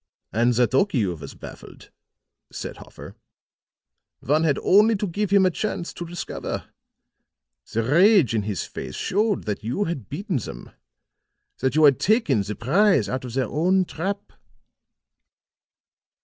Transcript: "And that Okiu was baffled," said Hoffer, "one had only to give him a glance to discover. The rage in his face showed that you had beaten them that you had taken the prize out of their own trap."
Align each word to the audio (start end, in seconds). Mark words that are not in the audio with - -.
"And 0.33 0.55
that 0.55 0.71
Okiu 0.73 1.15
was 1.19 1.35
baffled," 1.35 1.91
said 2.51 2.77
Hoffer, 2.77 3.15
"one 4.21 4.43
had 4.45 4.57
only 4.63 4.95
to 4.95 5.05
give 5.05 5.29
him 5.29 5.45
a 5.45 5.51
glance 5.51 5.93
to 5.93 6.07
discover. 6.07 6.69
The 7.71 7.83
rage 7.83 8.33
in 8.33 8.41
his 8.41 8.63
face 8.63 8.95
showed 8.95 9.43
that 9.43 9.63
you 9.63 9.83
had 9.83 10.09
beaten 10.09 10.37
them 10.37 10.71
that 11.59 11.75
you 11.75 11.83
had 11.83 11.99
taken 11.99 12.41
the 12.41 12.55
prize 12.55 13.07
out 13.09 13.25
of 13.25 13.35
their 13.35 13.45
own 13.47 13.85
trap." 13.85 14.33